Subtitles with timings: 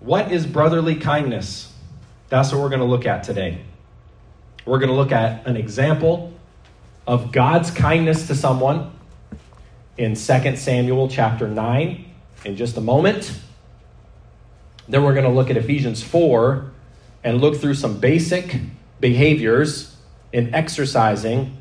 [0.00, 1.72] What is brotherly kindness?
[2.28, 3.62] That's what we're going to look at today.
[4.64, 6.32] We're going to look at an example
[7.06, 8.92] of God's kindness to someone
[9.96, 12.04] in 2 Samuel chapter 9
[12.44, 13.38] in just a moment.
[14.88, 16.70] Then we're going to look at Ephesians 4
[17.24, 18.60] and look through some basic
[19.00, 19.96] behaviors
[20.32, 21.56] in exercising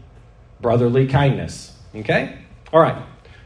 [0.62, 1.76] brotherly kindness.
[1.96, 2.38] Okay?
[2.74, 3.04] All right.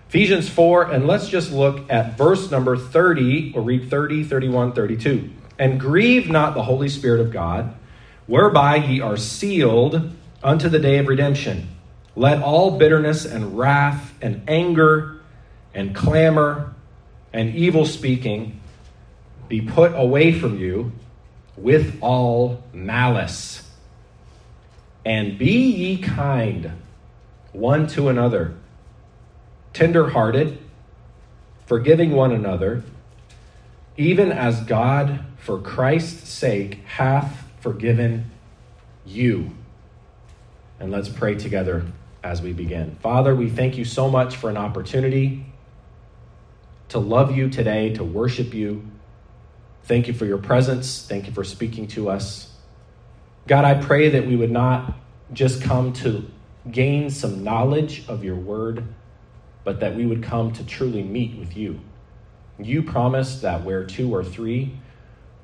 [0.10, 5.30] Ephesians 4, and let's just look at verse number 30, or read 30, 31, 32.
[5.60, 7.76] And grieve not the Holy Spirit of God,
[8.26, 11.68] whereby ye are sealed unto the day of redemption.
[12.16, 15.22] Let all bitterness and wrath and anger
[15.76, 16.74] and clamor
[17.32, 18.60] and evil speaking
[19.48, 20.92] be put away from you
[21.56, 23.62] with all malice.
[25.06, 26.72] And be ye kind
[27.54, 28.56] one to another
[29.74, 30.58] tenderhearted,
[31.66, 32.84] forgiving one another,
[33.98, 38.32] even as God, for Christ's sake, hath forgiven
[39.06, 39.52] you.
[40.80, 41.86] And let's pray together
[42.24, 42.96] as we begin.
[43.02, 45.46] Father, we thank you so much for an opportunity
[46.90, 48.84] to love you today, to worship you.
[49.84, 51.06] Thank you for your presence.
[51.08, 52.52] Thank you for speaking to us.
[53.48, 54.94] God, I pray that we would not
[55.34, 56.26] just come to
[56.70, 58.84] gain some knowledge of your word
[59.64, 61.80] but that we would come to truly meet with you.
[62.58, 64.78] You promised that where two or three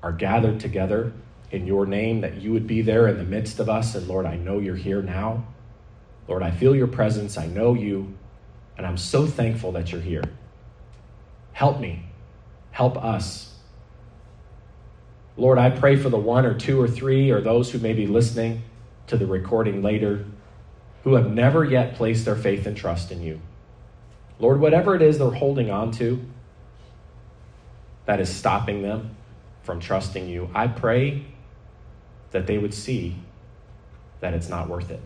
[0.04, 1.14] are gathered together
[1.52, 3.96] in your name, that you would be there in the midst of us.
[3.96, 5.46] And Lord, I know you're here now.
[6.28, 7.38] Lord, I feel your presence.
[7.38, 8.18] I know you.
[8.78, 10.24] And I'm so thankful that you're here.
[11.54, 12.06] Help me.
[12.72, 13.54] Help us.
[15.38, 18.08] Lord, I pray for the one or two or three or those who may be
[18.08, 18.64] listening
[19.08, 20.26] to the recording later
[21.04, 23.40] who have never yet placed their faith and trust in you.
[24.40, 26.24] Lord, whatever it is they're holding on to
[28.06, 29.16] that is stopping them
[29.64, 31.26] from trusting you, I pray
[32.32, 33.16] that they would see
[34.20, 35.02] that it's not worth it.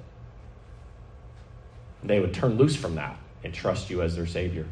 [2.03, 4.65] They would turn loose from that and trust you as their Savior.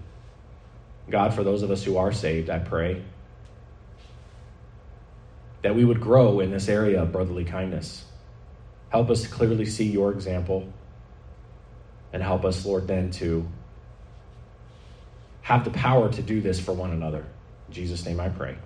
[1.10, 3.04] God, for those of us who are saved, I pray
[5.62, 8.06] that we would grow in this area of brotherly kindness.
[8.90, 10.72] Help us to clearly see your example
[12.14, 13.48] and help us, Lord, then to
[15.48, 17.24] have the power to do this for one another.
[17.70, 18.58] In Jesus' name I pray.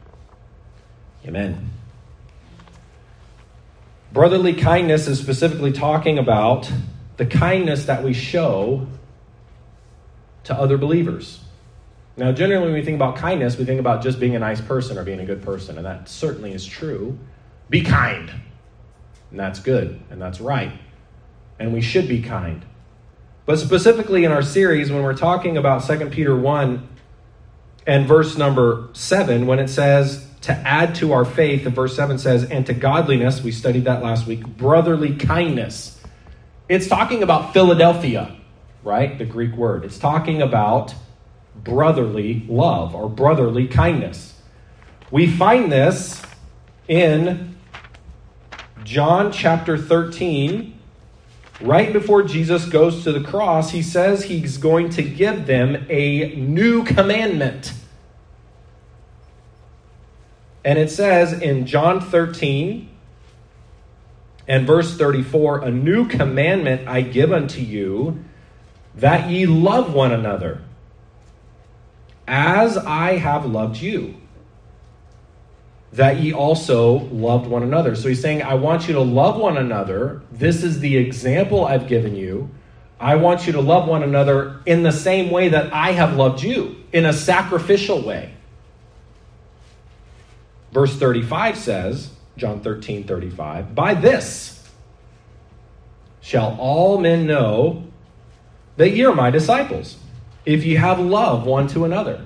[1.28, 1.70] Amen.
[4.12, 6.72] Brotherly kindness is specifically talking about
[7.18, 8.88] the kindness that we show
[10.46, 11.42] to other believers.
[12.18, 14.98] Now, generally, when we think about kindness, we think about just being a nice person
[14.98, 17.16] or being a good person, and that certainly is true.
[17.70, 18.32] Be kind,
[19.30, 20.74] and that's good, and that's right,
[21.60, 22.66] and we should be kind.
[23.46, 26.88] But specifically in our series, when we're talking about 2 Peter 1
[27.88, 32.18] and verse number 7, when it says to add to our faith, and verse 7
[32.18, 36.00] says, and to godliness, we studied that last week, brotherly kindness.
[36.70, 38.36] It's talking about Philadelphia,
[38.84, 39.18] right?
[39.18, 39.86] The Greek word.
[39.86, 40.94] It's talking about
[41.56, 44.40] brotherly love or brotherly kindness.
[45.10, 46.22] We find this
[46.88, 47.58] in
[48.84, 50.80] John chapter 13
[51.64, 56.36] right before Jesus goes to the cross, he says he's going to give them a
[56.36, 57.74] new commandment.
[60.64, 62.90] And it says in John 13
[64.48, 68.24] and verse 34 A new commandment I give unto you,
[68.96, 70.62] that ye love one another,
[72.28, 74.21] as I have loved you
[75.94, 77.96] that ye also loved one another.
[77.96, 80.22] So he's saying, I want you to love one another.
[80.32, 82.50] This is the example I've given you.
[83.00, 86.44] I want you to love one another in the same way that I have loved
[86.44, 88.34] you, in a sacrificial way.
[90.72, 94.70] Verse 35 says, John 13, 35, By this
[96.22, 97.84] shall all men know
[98.78, 99.98] that ye are my disciples,
[100.46, 102.26] if ye have love one to another.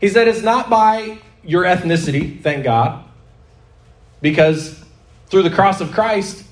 [0.00, 3.04] He said, It's not by your ethnicity, thank God,
[4.20, 4.82] because
[5.26, 6.44] through the cross of Christ,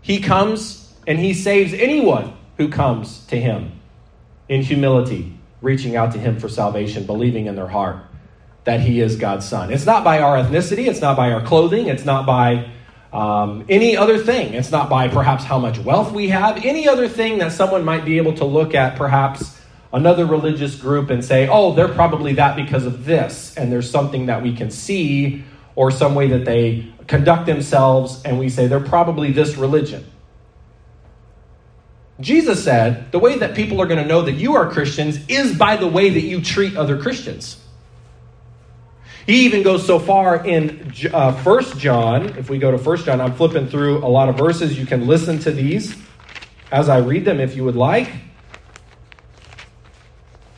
[0.00, 3.72] He comes and He saves anyone who comes to Him
[4.48, 8.04] in humility, reaching out to Him for salvation, believing in their heart
[8.64, 9.72] that He is God's Son.
[9.72, 12.70] It's not by our ethnicity, it's not by our clothing, it's not by
[13.12, 14.54] um, any other thing.
[14.54, 18.04] It's not by perhaps how much wealth we have, any other thing that someone might
[18.04, 19.57] be able to look at, perhaps
[19.92, 24.26] another religious group and say, oh, they're probably that because of this, and there's something
[24.26, 25.44] that we can see
[25.74, 30.04] or some way that they conduct themselves, and we say they're probably this religion.
[32.20, 35.56] Jesus said the way that people are going to know that you are Christians is
[35.56, 37.62] by the way that you treat other Christians.
[39.24, 42.36] He even goes so far in uh, 1 John.
[42.38, 44.78] If we go to 1 John, I'm flipping through a lot of verses.
[44.78, 45.94] You can listen to these
[46.72, 48.10] as I read them if you would like.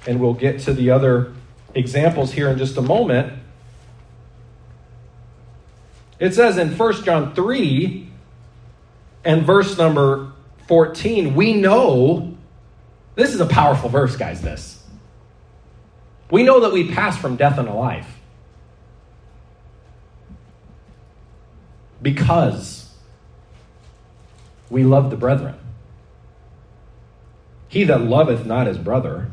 [0.06, 1.32] And we'll get to the other
[1.74, 3.32] examples here in just a moment.
[6.18, 8.08] It says in 1 John 3
[9.24, 10.32] and verse number
[10.68, 12.36] 14, we know
[13.14, 14.40] this is a powerful verse, guys.
[14.40, 14.82] This.
[16.30, 18.18] We know that we pass from death unto life
[22.00, 22.94] because
[24.68, 25.56] we love the brethren.
[27.68, 29.30] He that loveth not his brother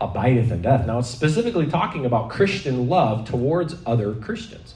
[0.00, 0.86] abideth in death.
[0.86, 4.74] Now, it's specifically talking about Christian love towards other Christians.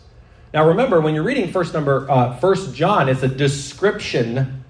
[0.53, 4.65] Now, remember, when you're reading first number, uh, First John, it's a description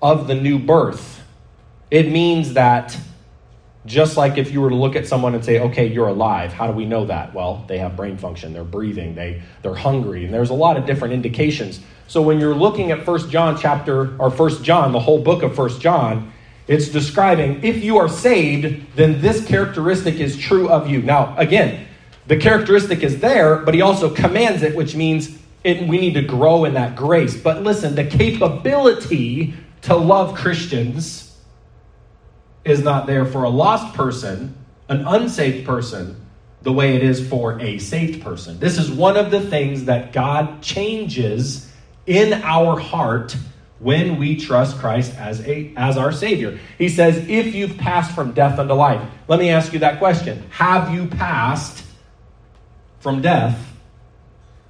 [0.00, 1.22] of the new birth.
[1.90, 2.96] It means that
[3.84, 6.66] just like if you were to look at someone and say, "Okay, you're alive," how
[6.66, 7.34] do we know that?
[7.34, 10.86] Well, they have brain function, they're breathing, they they're hungry, and there's a lot of
[10.86, 11.80] different indications.
[12.06, 15.54] So when you're looking at First John chapter or First John, the whole book of
[15.54, 16.32] First John,
[16.68, 21.02] it's describing if you are saved, then this characteristic is true of you.
[21.02, 21.86] Now, again,
[22.26, 26.22] the characteristic is there, but he also commands it, which means it, we need to
[26.22, 27.36] grow in that grace.
[27.36, 31.36] But listen, the capability to love Christians
[32.64, 34.56] is not there for a lost person,
[34.88, 36.16] an unsaved person,
[36.62, 38.60] the way it is for a saved person.
[38.60, 41.70] This is one of the things that God changes
[42.06, 43.36] in our heart
[43.82, 46.58] when we trust Christ as a as our savior.
[46.78, 50.44] He says, "If you've passed from death unto life." Let me ask you that question.
[50.50, 51.84] Have you passed
[53.02, 53.58] from death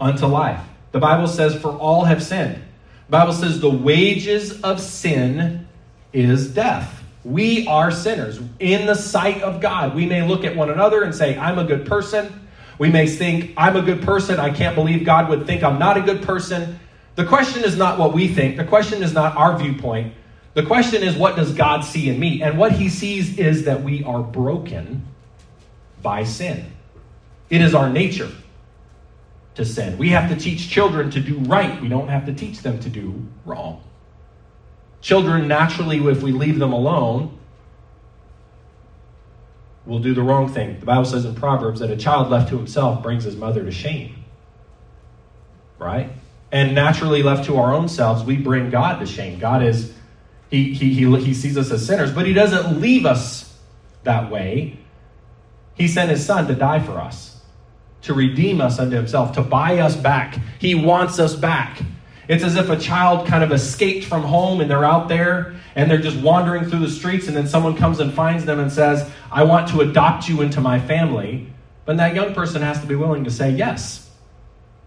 [0.00, 0.61] unto life.
[0.91, 2.56] The Bible says, For all have sinned.
[2.56, 5.69] The Bible says, The wages of sin
[6.12, 7.03] is death.
[7.25, 8.41] We are sinners.
[8.58, 11.65] In the sight of God, we may look at one another and say, I'm a
[11.65, 12.49] good person.
[12.79, 14.41] We may think, I'm a good person.
[14.41, 16.81] I can't believe God would think I'm not a good person.
[17.14, 18.56] The question is not what we think.
[18.56, 20.14] The question is not our viewpoint.
[20.55, 22.43] The question is, what does God see in me?
[22.43, 25.06] And what he sees is that we are broken
[26.03, 26.73] by sin.
[27.49, 28.31] It is our nature
[29.55, 29.99] to sin.
[29.99, 31.81] We have to teach children to do right.
[31.81, 33.82] We don't have to teach them to do wrong.
[35.00, 37.38] Children, naturally, if we leave them alone,
[39.85, 40.79] will do the wrong thing.
[40.81, 43.70] The Bible says in Proverbs that a child left to himself brings his mother to
[43.70, 44.25] shame.
[45.79, 46.11] Right?
[46.53, 49.39] And naturally, left to our own selves, we bring God to shame.
[49.39, 49.93] God is,
[50.51, 53.59] he, he, he, he sees us as sinners, but he doesn't leave us
[54.05, 54.79] that way.
[55.75, 57.41] He sent his son to die for us,
[58.03, 60.39] to redeem us unto himself, to buy us back.
[60.59, 61.81] He wants us back.
[62.29, 65.91] It's as if a child kind of escaped from home and they're out there and
[65.91, 69.11] they're just wandering through the streets, and then someone comes and finds them and says,
[69.31, 71.47] I want to adopt you into my family.
[71.87, 74.02] But that young person has to be willing to say, Yes.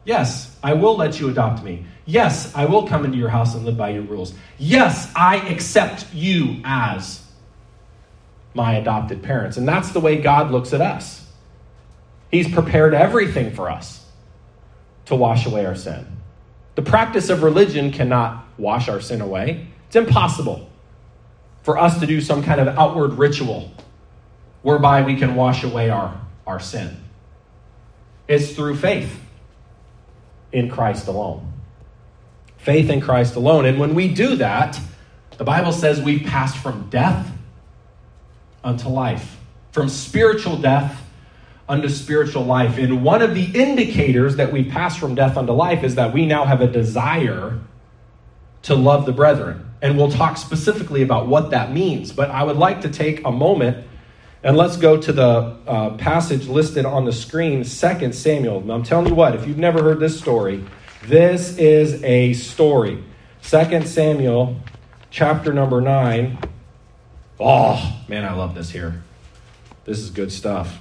[0.06, 1.86] Yes, I will let you adopt me.
[2.06, 4.34] Yes, I will come into your house and live by your rules.
[4.60, 7.24] Yes, I accept you as
[8.54, 9.58] my adopted parents.
[9.58, 11.28] And that's the way God looks at us.
[12.30, 14.06] He's prepared everything for us
[15.06, 16.06] to wash away our sin.
[16.76, 19.68] The practice of religion cannot wash our sin away.
[19.88, 20.70] It's impossible
[21.64, 23.72] for us to do some kind of outward ritual
[24.62, 26.98] whereby we can wash away our, our sin.
[28.28, 29.25] It's through faith
[30.56, 31.52] in Christ alone.
[32.58, 33.66] Faith in Christ alone.
[33.66, 34.80] And when we do that,
[35.38, 37.30] the Bible says we've passed from death
[38.64, 39.38] unto life,
[39.74, 41.02] from spiritual death
[41.68, 42.78] unto spiritual life.
[42.78, 46.26] And one of the indicators that we pass from death unto life is that we
[46.26, 47.60] now have a desire
[48.64, 49.74] to love the brethren.
[49.82, 52.14] And we'll talk specifically about what that means.
[52.14, 53.86] But I would like to take a moment
[54.46, 58.62] and let's go to the uh, passage listed on the screen, 2 Samuel.
[58.62, 60.64] Now, I'm telling you what, if you've never heard this story,
[61.06, 63.04] this is a story.
[63.42, 64.58] 2 Samuel,
[65.10, 66.38] chapter number 9.
[67.40, 69.02] Oh, man, I love this here.
[69.86, 70.80] This is good stuff.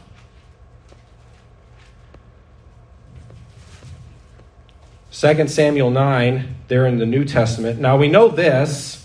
[5.10, 7.80] Second Samuel 9, there in the New Testament.
[7.80, 9.03] Now we know this.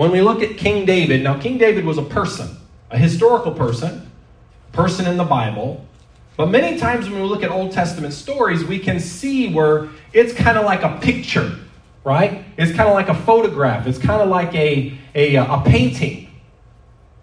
[0.00, 2.56] When we look at King David, now King David was a person,
[2.90, 4.10] a historical person,
[4.72, 5.84] person in the Bible.
[6.38, 10.32] But many times when we look at Old Testament stories, we can see where it's
[10.32, 11.54] kind of like a picture
[12.02, 12.46] right?
[12.56, 13.86] It's kind of like a photograph.
[13.86, 16.30] It's kind of like a, a, a painting.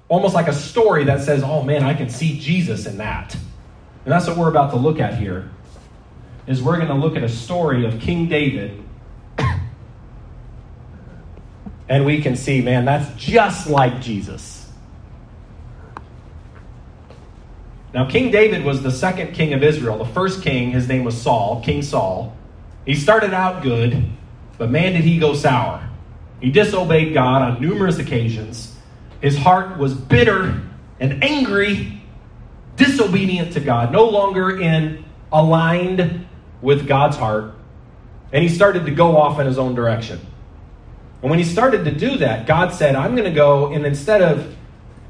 [0.08, 3.34] Almost like a story that says, oh man, I can see Jesus in that.
[4.06, 5.50] And that's what we're about to look at here.
[6.46, 8.84] Is we're going to look at a story of King David.
[11.90, 14.70] And we can see, man, that's just like Jesus.
[17.94, 19.98] Now, King David was the second king of Israel.
[19.98, 22.36] The first king, his name was Saul, King Saul.
[22.86, 24.06] He started out good,
[24.58, 25.88] but man, did he go sour.
[26.42, 28.76] He disobeyed God on numerous occasions.
[29.22, 30.62] His heart was bitter
[31.00, 32.02] and angry,
[32.76, 36.28] disobedient to God, no longer in aligned
[36.62, 37.56] with God's heart.
[38.32, 40.20] And he started to go off in his own direction.
[41.22, 44.22] And when he started to do that, God said, I'm going to go and instead
[44.22, 44.56] of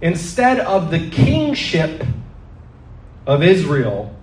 [0.02, 2.04] instead of the kingship
[3.26, 4.16] of Israel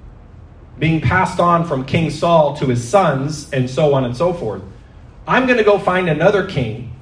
[0.79, 4.63] being passed on from King Saul to his sons and so on and so forth,
[5.27, 6.93] I'm going to go find another king.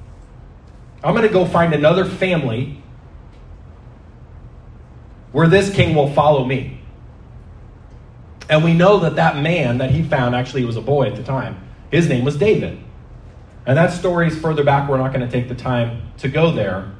[1.03, 2.81] I'm going to go find another family
[5.31, 6.79] where this king will follow me.
[8.49, 11.23] And we know that that man that he found actually was a boy at the
[11.23, 11.67] time.
[11.91, 12.82] His name was David.
[13.65, 14.89] And that story is further back.
[14.89, 16.91] We're not going to take the time to go there.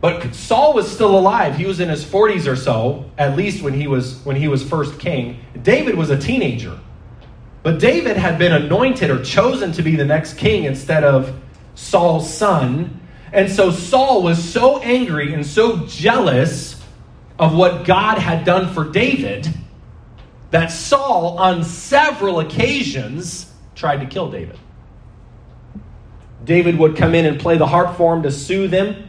[0.00, 1.56] But Saul was still alive.
[1.56, 4.62] He was in his 40s or so, at least when he was when he was
[4.62, 5.38] first king.
[5.62, 6.78] David was a teenager.
[7.62, 11.32] But David had been anointed or chosen to be the next king instead of
[11.76, 13.00] Saul's son.
[13.32, 16.82] And so Saul was so angry and so jealous
[17.38, 19.48] of what God had done for David
[20.50, 24.58] that Saul, on several occasions, tried to kill David.
[26.44, 29.08] David would come in and play the harp for him to soothe him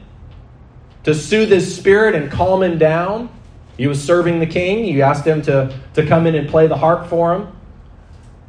[1.04, 3.30] to soothe his spirit and calm him down.
[3.78, 4.86] He was serving the king.
[4.86, 7.56] You asked him to, to come in and play the harp for him.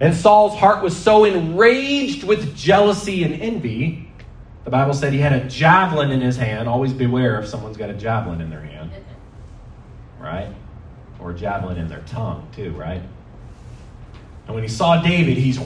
[0.00, 4.11] And Saul's heart was so enraged with jealousy and envy.
[4.64, 6.69] The Bible said he had a javelin in his hand.
[6.69, 8.91] Always beware if someone's got a javelin in their hand.
[10.19, 10.49] Right?
[11.19, 13.03] Or a javelin in their tongue, too, right?
[14.47, 15.59] And when he saw David, he's,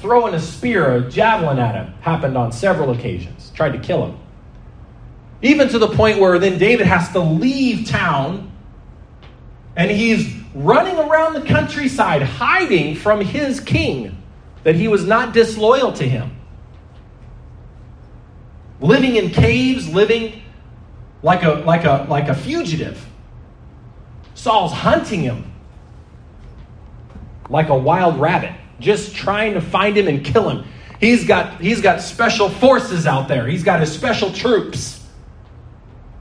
[0.00, 1.92] throwing a spear, a javelin at him.
[2.00, 3.50] Happened on several occasions.
[3.54, 4.18] Tried to kill him.
[5.42, 8.52] Even to the point where then David has to leave town
[9.76, 14.22] and he's running around the countryside hiding from his king
[14.62, 16.36] that he was not disloyal to him.
[18.80, 20.42] Living in caves, living
[21.22, 23.04] like a, like a, like a fugitive.
[24.34, 25.53] Saul's hunting him
[27.48, 30.66] like a wild rabbit, just trying to find him and kill him.
[31.00, 35.04] He's got, he's got special forces out there, he's got his special troops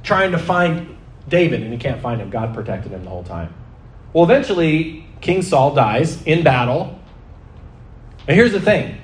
[0.03, 2.29] trying to find David, and he can't find him.
[2.29, 3.53] God protected him the whole time.
[4.11, 6.99] Well, eventually, King Saul dies in battle.
[8.27, 8.97] And here's the thing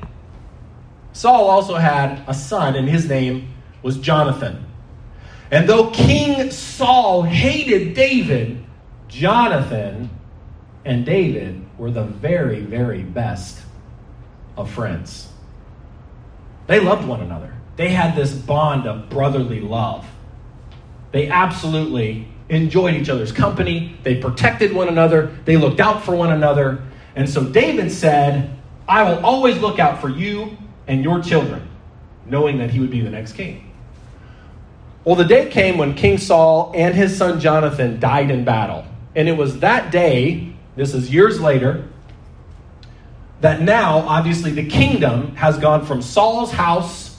[1.13, 4.65] Saul also had a son, and his name was Jonathan.
[5.51, 8.63] And though King Saul hated David,
[9.07, 10.09] Jonathan
[10.85, 13.59] and David were the very, very best
[14.57, 15.29] of friends.
[16.67, 17.55] They loved one another.
[17.77, 20.05] They had this bond of brotherly love.
[21.11, 23.97] They absolutely enjoyed each other's company.
[24.03, 25.35] They protected one another.
[25.45, 26.83] They looked out for one another.
[27.15, 28.55] And so David said,
[28.87, 30.57] I will always look out for you
[30.87, 31.67] and your children,
[32.25, 33.71] knowing that he would be the next king.
[35.05, 38.85] Well, the day came when King Saul and his son Jonathan died in battle.
[39.15, 41.85] And it was that day, this is years later,
[43.41, 47.17] that now, obviously, the kingdom has gone from Saul's house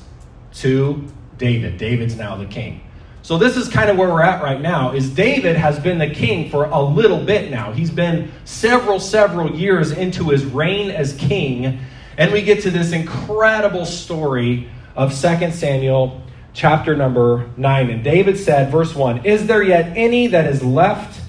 [0.55, 1.77] to David.
[1.77, 2.81] David's now the king.
[3.21, 6.09] So this is kind of where we're at right now is David has been the
[6.09, 7.71] king for a little bit now.
[7.71, 11.81] He's been several several years into his reign as king
[12.17, 16.23] and we get to this incredible story of 2 Samuel
[16.55, 21.20] chapter number 9 and David said verse 1 Is there yet any that is left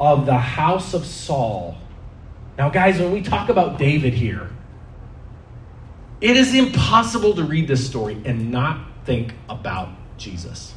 [0.00, 1.76] of the house of Saul?
[2.56, 4.50] Now guys, when we talk about David here,
[6.20, 10.74] it is impossible to read this story and not think about Jesus.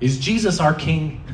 [0.00, 1.22] Is Jesus our king?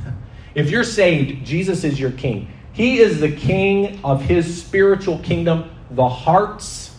[0.55, 2.53] If you're saved, Jesus is your king.
[2.75, 5.71] He is the king of his spiritual kingdom.
[5.91, 6.95] The hearts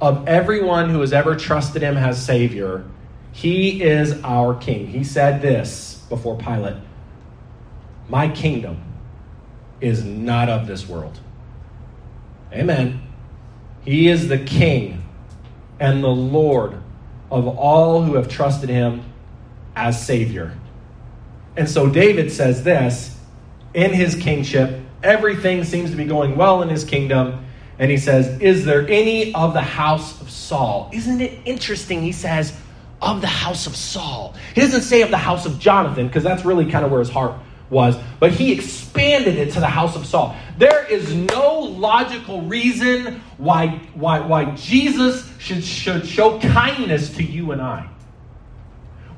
[0.00, 2.84] of everyone who has ever trusted him as Savior.
[3.30, 4.88] He is our king.
[4.88, 6.74] He said this before Pilate
[8.08, 8.82] My kingdom
[9.80, 11.18] is not of this world.
[12.52, 13.02] Amen.
[13.84, 15.04] He is the king
[15.80, 16.80] and the Lord
[17.30, 19.02] of all who have trusted him
[19.74, 20.56] as Savior.
[21.56, 23.18] And so David says this
[23.74, 27.44] in his kingship, everything seems to be going well in his kingdom.
[27.78, 30.90] And he says, Is there any of the house of Saul?
[30.92, 32.02] Isn't it interesting?
[32.02, 32.56] He says,
[33.02, 34.34] Of the house of Saul.
[34.54, 37.10] He doesn't say of the house of Jonathan, because that's really kind of where his
[37.10, 37.34] heart
[37.74, 40.34] was, but he expanded it to the house of Saul.
[40.56, 47.52] There is no logical reason why, why, why Jesus should, should show kindness to you
[47.52, 47.90] and I.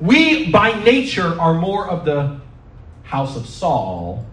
[0.01, 2.41] We, by nature, are more of the
[3.03, 4.25] house of Saul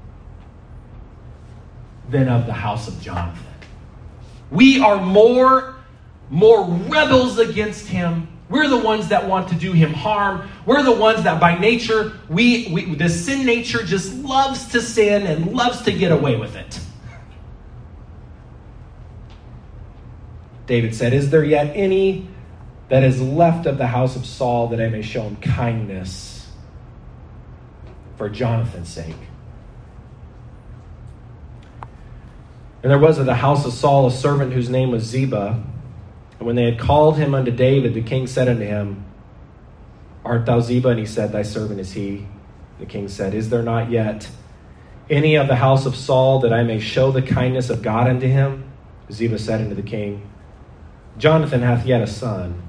[2.08, 3.46] than of the house of Jonathan.
[4.50, 5.76] We are more,
[6.30, 8.28] more rebels against him.
[8.48, 10.48] We're the ones that want to do him harm.
[10.66, 15.26] We're the ones that by nature, we, we the sin nature just loves to sin
[15.26, 16.78] and loves to get away with it.
[20.66, 22.28] David said, Is there yet any
[22.88, 26.46] that is left of the house of Saul that I may show him kindness
[28.16, 29.16] for Jonathan's sake?
[32.82, 35.62] And there was of the house of Saul a servant whose name was Ziba.
[36.38, 39.04] And when they had called him unto David, the king said unto him,
[40.24, 40.88] Art thou Ziba?
[40.88, 42.26] And he said, Thy servant is he.
[42.78, 44.28] The king said, Is there not yet
[45.10, 48.26] any of the house of Saul that I may show the kindness of God unto
[48.26, 48.70] him?
[49.12, 50.30] Ziba said unto the king,
[51.18, 52.62] Jonathan hath yet a son,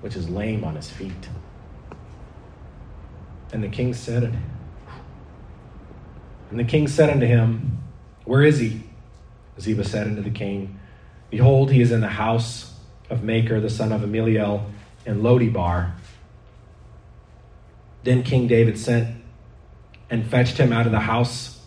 [0.00, 1.28] which is lame on his feet.
[3.52, 4.38] And the king said,
[6.50, 7.78] And the king said unto him,
[8.24, 8.82] Where is he?
[9.60, 10.78] Ziba said unto the king,
[11.32, 12.74] Behold, he is in the house
[13.08, 14.66] of Machir, the son of Ammiel,
[15.06, 15.92] in Lodebar.
[18.04, 19.16] Then King David sent
[20.10, 21.64] and fetched him out of the house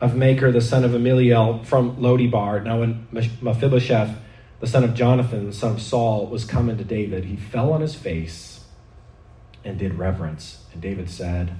[0.00, 2.64] of Machir, the son of Ammiel, from Lodebar.
[2.64, 4.16] Now, when Mephibosheth
[4.60, 7.82] the son of Jonathan, the son of Saul, was coming to David, he fell on
[7.82, 8.64] his face
[9.62, 10.64] and did reverence.
[10.72, 11.58] And David said,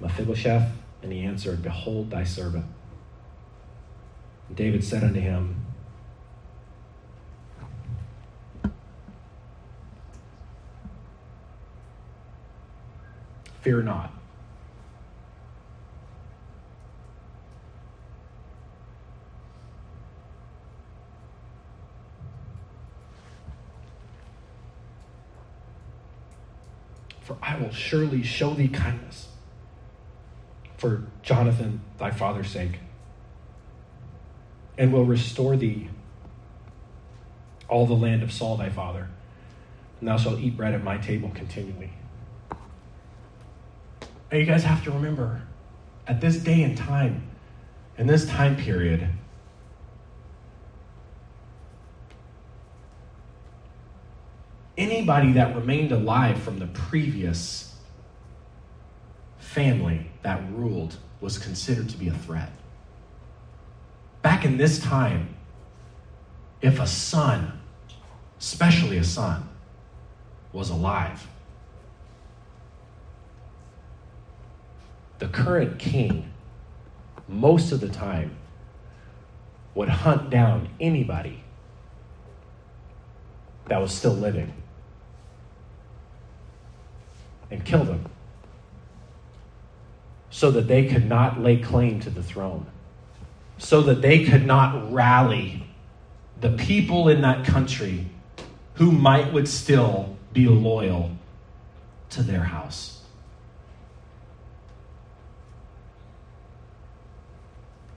[0.00, 2.64] Mephibosheth, and he answered, Behold thy servant.
[4.48, 5.63] And David said unto him,
[13.64, 14.12] Fear not.
[27.22, 29.28] for I will surely show thee kindness
[30.76, 32.80] for Jonathan thy father's sake,
[34.76, 35.88] and will restore thee
[37.66, 39.08] all the land of Saul thy father,
[40.00, 41.92] and thou shalt eat bread at my table continually.
[44.34, 45.42] You guys have to remember,
[46.08, 47.22] at this day and time,
[47.96, 49.08] in this time period,
[54.76, 57.76] anybody that remained alive from the previous
[59.38, 62.50] family that ruled was considered to be a threat.
[64.22, 65.36] Back in this time,
[66.60, 67.60] if a son,
[68.40, 69.48] especially a son,
[70.52, 71.24] was alive,
[75.18, 76.32] the current king,
[77.28, 78.36] most of the time,
[79.74, 81.42] would hunt down anybody
[83.66, 84.52] that was still living
[87.50, 88.04] and kill them
[90.30, 92.66] so that they could not lay claim to the throne,
[93.56, 95.64] so that they could not rally
[96.40, 98.06] the people in that country
[98.74, 101.12] who might would still be loyal
[102.10, 103.03] to their house.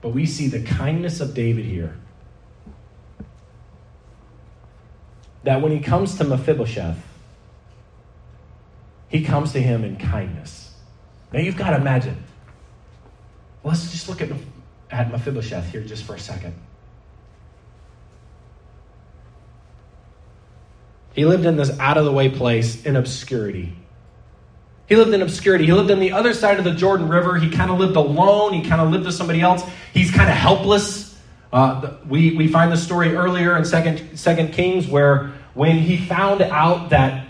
[0.00, 1.96] But we see the kindness of David here.
[5.44, 6.98] That when he comes to Mephibosheth,
[9.08, 10.74] he comes to him in kindness.
[11.32, 12.22] Now you've got to imagine.
[13.64, 14.30] Let's just look at,
[14.90, 16.54] at Mephibosheth here just for a second.
[21.14, 23.77] He lived in this out of the way place in obscurity.
[24.88, 25.66] He lived in obscurity.
[25.66, 27.36] He lived on the other side of the Jordan River.
[27.36, 28.54] He kind of lived alone.
[28.54, 29.62] He kind of lived with somebody else.
[29.92, 31.16] He's kind of helpless.
[31.52, 36.42] Uh, we, we find the story earlier in Second, Second Kings where when he found
[36.42, 37.28] out that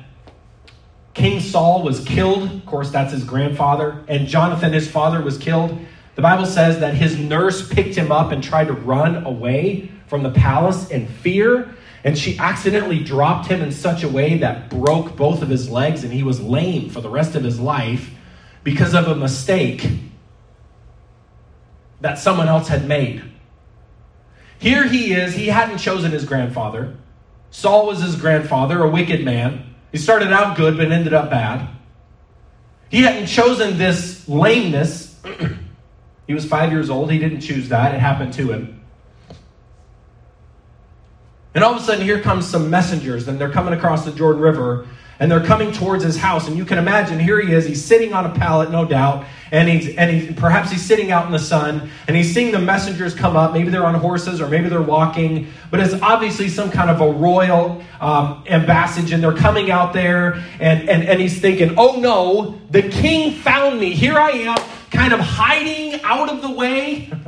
[1.19, 2.45] King Saul was killed.
[2.45, 4.05] Of course, that's his grandfather.
[4.07, 5.77] And Jonathan, his father, was killed.
[6.15, 10.23] The Bible says that his nurse picked him up and tried to run away from
[10.23, 11.75] the palace in fear.
[12.05, 16.05] And she accidentally dropped him in such a way that broke both of his legs,
[16.05, 18.11] and he was lame for the rest of his life
[18.63, 19.89] because of a mistake
[22.01, 23.23] that someone else had made.
[24.59, 26.97] Here he is, he hadn't chosen his grandfather.
[27.51, 29.75] Saul was his grandfather, a wicked man.
[29.93, 31.69] He started out good, but ended up bad.
[32.91, 35.17] He hadn't chosen this lameness.
[36.27, 37.11] he was five years old.
[37.11, 38.78] He didn't choose that, it happened to him.
[41.59, 44.41] And all of a sudden, here comes some messengers, and they're coming across the Jordan
[44.41, 44.87] River,
[45.19, 46.47] and they're coming towards his house.
[46.47, 49.69] And you can imagine, here he is, he's sitting on a pallet, no doubt, and
[49.69, 53.13] he's and he's perhaps he's sitting out in the sun, and he's seeing the messengers
[53.13, 53.53] come up.
[53.53, 57.11] Maybe they're on horses, or maybe they're walking, but it's obviously some kind of a
[57.11, 62.83] royal um, and they're coming out there, and, and and he's thinking, oh no, the
[62.83, 63.95] king found me.
[63.95, 64.59] Here I am,
[64.93, 67.11] kind of hiding out of the way.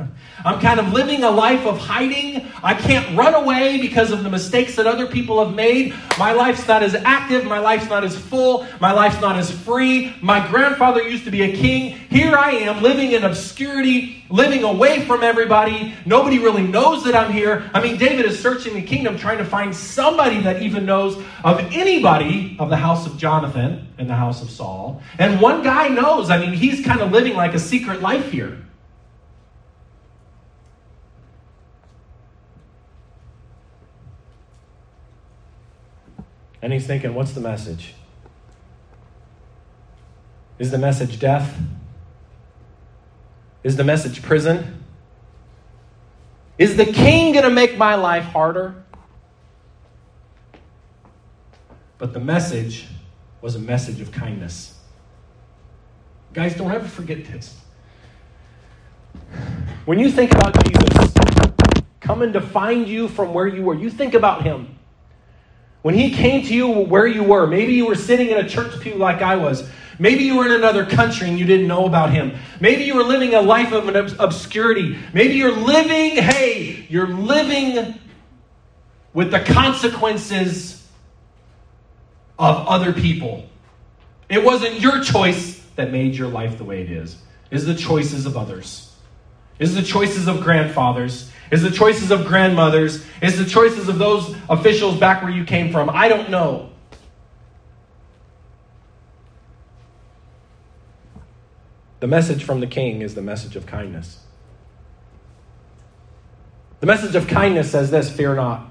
[0.43, 2.45] I'm kind of living a life of hiding.
[2.63, 5.93] I can't run away because of the mistakes that other people have made.
[6.17, 7.45] My life's not as active.
[7.45, 8.65] My life's not as full.
[8.79, 10.15] My life's not as free.
[10.21, 11.97] My grandfather used to be a king.
[12.09, 15.95] Here I am living in obscurity, living away from everybody.
[16.05, 17.69] Nobody really knows that I'm here.
[17.73, 21.59] I mean, David is searching the kingdom trying to find somebody that even knows of
[21.71, 25.01] anybody of the house of Jonathan and the house of Saul.
[25.19, 26.29] And one guy knows.
[26.29, 28.57] I mean, he's kind of living like a secret life here.
[36.61, 37.95] And he's thinking, what's the message?
[40.59, 41.57] Is the message death?
[43.63, 44.83] Is the message prison?
[46.57, 48.83] Is the king going to make my life harder?
[51.97, 52.87] But the message
[53.41, 54.79] was a message of kindness.
[56.33, 57.59] Guys, don't ever forget this.
[59.85, 61.13] When you think about Jesus
[61.99, 64.77] coming to find you from where you were, you think about him.
[65.81, 68.79] When he came to you where you were, maybe you were sitting in a church
[68.79, 69.67] pew like I was.
[69.97, 72.33] Maybe you were in another country and you didn't know about him.
[72.59, 74.97] Maybe you were living a life of an obscurity.
[75.13, 77.99] Maybe you're living, hey, you're living
[79.13, 80.87] with the consequences
[82.39, 83.47] of other people.
[84.29, 87.17] It wasn't your choice that made your life the way it is.
[87.51, 88.95] It's the choices of others.
[89.59, 91.31] It's the choices of grandfathers.
[91.51, 93.05] Is the choices of grandmothers?
[93.21, 95.89] Is the choices of those officials back where you came from?
[95.89, 96.69] I don't know.
[101.99, 104.21] The message from the king is the message of kindness.
[106.79, 108.67] The message of kindness says this fear not.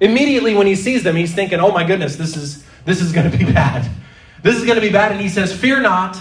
[0.00, 3.30] Immediately when he sees them, he's thinking, oh my goodness, this is, this is going
[3.30, 3.90] to be bad.
[4.42, 5.12] This is going to be bad.
[5.12, 6.20] And he says, fear not.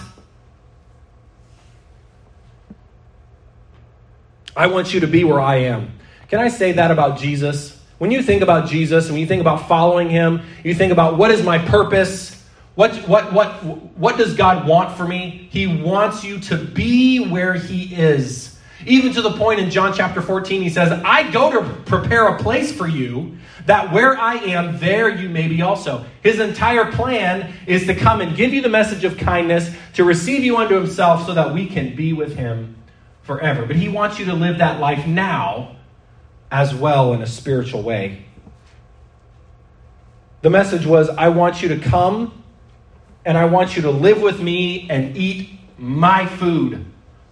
[4.57, 5.91] I want you to be where I am.
[6.29, 7.79] Can I say that about Jesus?
[7.99, 11.29] When you think about Jesus, when you think about following him, you think about what
[11.29, 12.43] is my purpose?
[12.73, 13.63] What, what, what,
[13.95, 15.47] what does God want for me?
[15.51, 18.57] He wants you to be where he is.
[18.87, 22.39] Even to the point in John chapter 14, he says, I go to prepare a
[22.39, 26.03] place for you, that where I am, there you may be also.
[26.23, 30.43] His entire plan is to come and give you the message of kindness, to receive
[30.43, 32.77] you unto himself, so that we can be with him
[33.27, 33.65] forever.
[33.65, 35.75] But He wants you to live that life now
[36.49, 38.25] as well in a spiritual way.
[40.41, 42.43] The message was I want you to come
[43.25, 46.85] and I want you to live with me and eat my food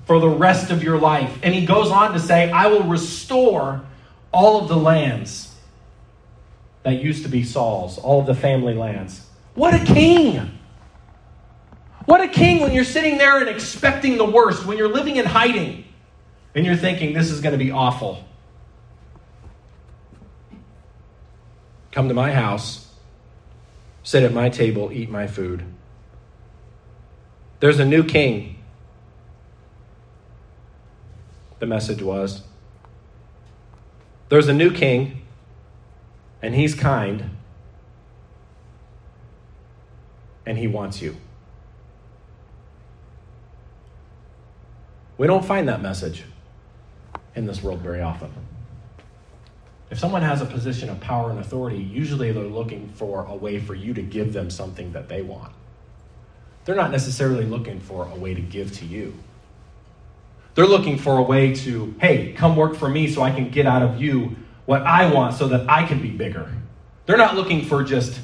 [0.05, 1.39] for the rest of your life.
[1.41, 3.85] And he goes on to say, I will restore
[4.31, 5.55] all of the lands
[6.83, 9.25] that used to be Saul's, all of the family lands.
[9.55, 10.51] What a king!
[12.05, 15.25] What a king when you're sitting there and expecting the worst, when you're living in
[15.25, 15.84] hiding
[16.55, 18.23] and you're thinking this is going to be awful.
[21.91, 22.93] Come to my house,
[24.03, 25.65] sit at my table, eat my food.
[27.59, 28.63] There's a new king.
[31.59, 32.43] The message was.
[34.29, 35.21] There's a new king,
[36.41, 37.31] and he's kind,
[40.45, 41.17] and he wants you.
[45.17, 46.23] We don't find that message
[47.35, 48.31] in this world very often.
[49.91, 53.59] If someone has a position of power and authority, usually they're looking for a way
[53.59, 55.53] for you to give them something that they want.
[56.65, 59.13] They're not necessarily looking for a way to give to you.
[60.55, 63.67] They're looking for a way to, hey, come work for me so I can get
[63.67, 66.51] out of you what I want so that I can be bigger.
[67.05, 68.19] They're not looking for just,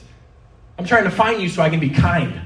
[0.80, 2.41] I'm trying to find you so I can be kind.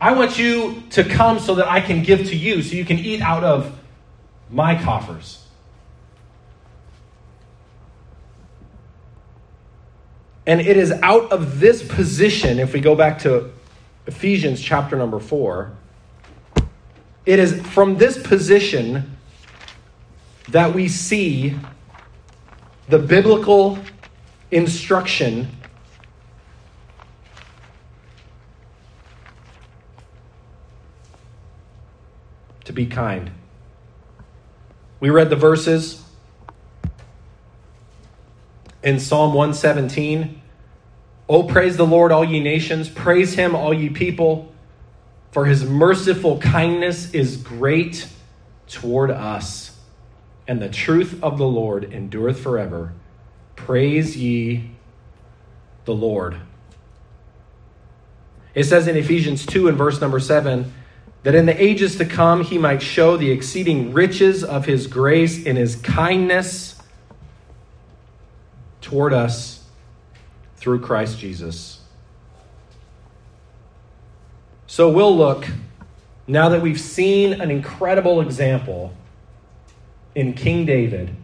[0.00, 2.98] I want you to come so that I can give to you so you can
[2.98, 3.78] eat out of
[4.50, 5.43] my coffers.
[10.46, 13.50] And it is out of this position, if we go back to
[14.06, 15.72] Ephesians chapter number four,
[17.24, 19.16] it is from this position
[20.50, 21.56] that we see
[22.88, 23.78] the biblical
[24.50, 25.48] instruction
[32.64, 33.30] to be kind.
[35.00, 36.03] We read the verses
[38.84, 40.42] in Psalm 117
[41.26, 42.88] Oh, praise the Lord, all ye nations.
[42.88, 44.52] Praise him, all ye people.
[45.32, 48.06] For his merciful kindness is great
[48.68, 49.76] toward us,
[50.46, 52.92] and the truth of the Lord endureth forever.
[53.56, 54.70] Praise ye
[55.86, 56.36] the Lord.
[58.54, 60.72] It says in Ephesians 2 and verse number 7
[61.24, 65.42] that in the ages to come he might show the exceeding riches of his grace
[65.42, 66.73] in his kindness
[68.84, 69.64] toward us
[70.56, 71.80] through Christ Jesus.
[74.66, 75.46] So we'll look,
[76.26, 78.92] now that we've seen an incredible example
[80.14, 81.16] in King David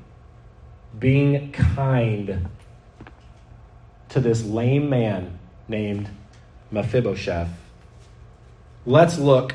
[0.99, 2.49] being kind
[4.09, 6.09] to this lame man named
[6.71, 7.51] Mephibosheth.
[8.87, 9.55] Let's look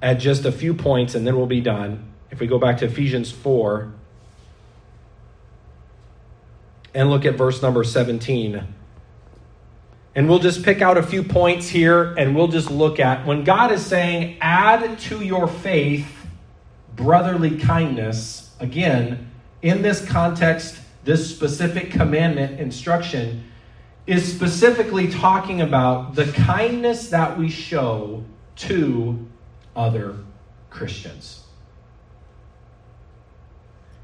[0.00, 2.12] at just a few points and then we'll be done.
[2.30, 3.92] If we go back to Ephesians 4
[6.94, 8.66] and look at verse number 17.
[10.14, 13.44] And we'll just pick out a few points here and we'll just look at when
[13.44, 16.06] God is saying, add to your faith
[16.94, 19.30] brotherly kindness, again,
[19.62, 23.44] in this context, this specific commandment instruction
[24.06, 28.24] is specifically talking about the kindness that we show
[28.56, 29.26] to
[29.74, 30.16] other
[30.70, 31.44] Christians.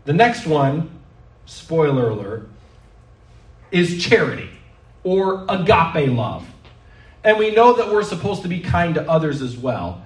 [0.05, 0.91] The next one,
[1.45, 2.49] spoiler alert,
[3.71, 4.51] is charity
[5.05, 6.47] or agape love.
[7.25, 10.05] And we know that we're supposed to be kind to others as well.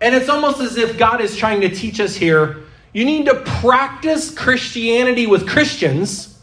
[0.00, 3.34] And it's almost as if God is trying to teach us here you need to
[3.34, 6.38] practice Christianity with Christians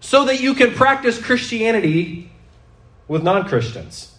[0.00, 2.30] so that you can practice Christianity
[3.08, 4.14] with non Christians.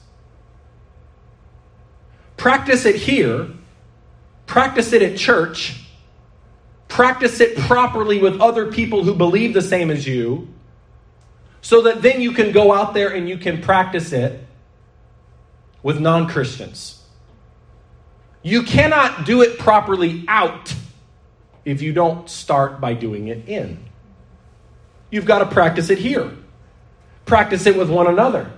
[2.35, 3.47] Practice it here,
[4.45, 5.81] practice it at church,
[6.87, 10.47] practice it properly with other people who believe the same as you,
[11.61, 14.45] so that then you can go out there and you can practice it
[15.83, 17.03] with non Christians.
[18.41, 20.73] You cannot do it properly out
[21.65, 23.83] if you don't start by doing it in.
[25.09, 26.31] You've got to practice it here,
[27.25, 28.51] practice it with one another.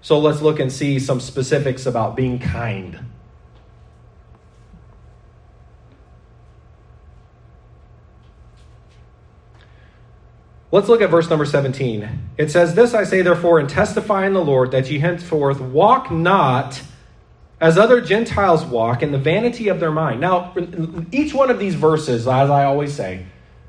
[0.00, 2.98] So let's look and see some specifics about being kind.
[10.72, 12.08] Let's look at verse number 17.
[12.38, 16.10] It says, This I say therefore, and testify in the Lord, that ye henceforth walk
[16.10, 16.82] not
[17.60, 20.22] as other Gentiles walk in the vanity of their mind.
[20.22, 20.54] Now,
[21.12, 23.26] each one of these verses, as I always say,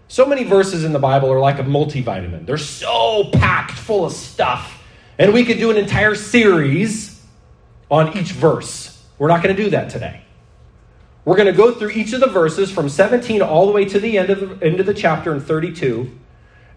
[0.07, 2.45] so many verses in the Bible are like a multivitamin.
[2.45, 4.81] They're so packed full of stuff.
[5.19, 7.21] And we could do an entire series
[7.91, 9.03] on each verse.
[9.19, 10.21] We're not going to do that today.
[11.25, 13.99] We're going to go through each of the verses from 17 all the way to
[13.99, 16.09] the end of the, end of the chapter in 32.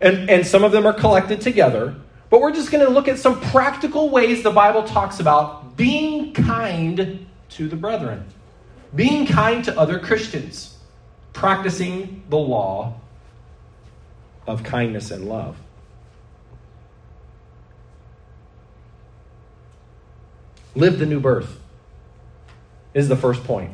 [0.00, 1.94] And, and some of them are collected together.
[2.28, 6.32] But we're just going to look at some practical ways the Bible talks about being
[6.32, 8.24] kind to the brethren,
[8.94, 10.76] being kind to other Christians,
[11.32, 12.94] practicing the law
[14.46, 15.56] of kindness and love.
[20.74, 21.59] Live the new birth
[22.92, 23.70] is the first point.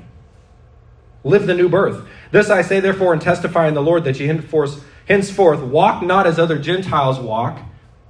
[1.24, 2.06] Live the new birth.
[2.30, 6.26] This I say, therefore, and testify in the Lord that ye henceforth, henceforth walk not
[6.26, 7.58] as other Gentiles walk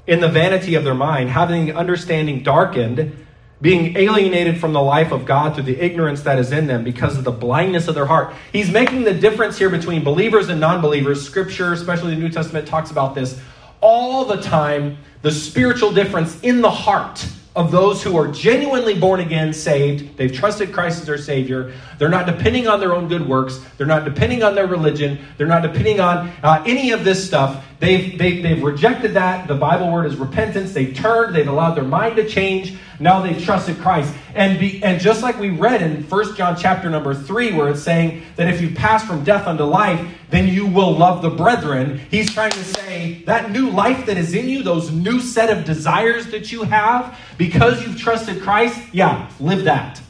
[0.06, 3.26] in the vanity of their mind, having understanding darkened,
[3.60, 7.16] being alienated from the life of God through the ignorance that is in them because
[7.16, 8.34] of the blindness of their heart.
[8.52, 11.24] He's making the difference here between believers and non believers.
[11.24, 13.40] Scripture, especially the New Testament, talks about this
[13.80, 17.24] all the time the spiritual difference in the heart
[17.54, 20.16] of those who are genuinely born again, saved.
[20.16, 21.72] They've trusted Christ as their Savior.
[21.98, 23.60] They're not depending on their own good works.
[23.76, 25.18] They're not depending on their religion.
[25.36, 27.64] They're not depending on uh, any of this stuff.
[27.82, 29.48] They've, they've, they've rejected that.
[29.48, 30.72] The Bible word is repentance.
[30.72, 31.34] They've turned.
[31.34, 32.76] They've allowed their mind to change.
[33.00, 34.14] Now they've trusted Christ.
[34.36, 37.82] And, be, and just like we read in 1 John chapter number 3, where it's
[37.82, 42.00] saying that if you pass from death unto life, then you will love the brethren.
[42.08, 45.64] He's trying to say that new life that is in you, those new set of
[45.64, 50.00] desires that you have, because you've trusted Christ, yeah, live that.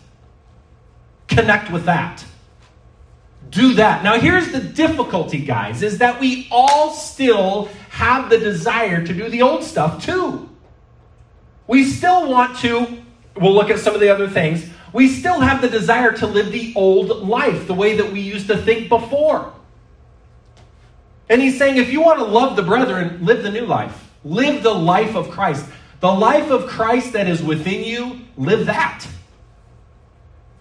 [1.26, 2.22] Connect with that.
[3.52, 4.02] Do that.
[4.02, 9.28] Now, here's the difficulty, guys, is that we all still have the desire to do
[9.28, 10.48] the old stuff too.
[11.66, 13.02] We still want to,
[13.36, 14.66] we'll look at some of the other things.
[14.94, 18.46] We still have the desire to live the old life, the way that we used
[18.46, 19.52] to think before.
[21.28, 24.10] And he's saying, if you want to love the brethren, live the new life.
[24.24, 25.66] Live the life of Christ.
[26.00, 29.06] The life of Christ that is within you, live that.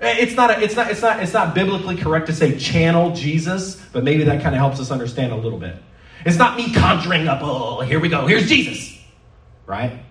[0.02, 3.14] Eh, it's not, a, it's, not, it's, not, it's not biblically correct to say channel
[3.14, 5.76] Jesus, but maybe that kind of helps us understand a little bit.
[6.26, 9.00] It's not me conjuring up, oh, here we go, here's Jesus,
[9.66, 10.04] right?